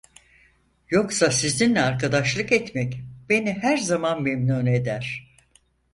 Yoksa 0.89 1.31
sizinle 1.31 1.81
arkadaşlık 1.81 2.51
etmek 2.51 3.01
beni 3.29 3.53
her 3.53 3.77
zaman 3.77 4.21
memnun 4.23 4.65
eder. 4.65 5.33